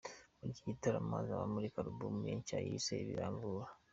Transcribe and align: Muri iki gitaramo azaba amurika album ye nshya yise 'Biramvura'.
Muri 0.37 0.51
iki 0.53 0.63
gitaramo 0.69 1.13
azaba 1.21 1.43
amurika 1.47 1.77
album 1.85 2.15
ye 2.27 2.33
nshya 2.39 2.57
yise 2.65 2.93
'Biramvura'. 3.05 3.71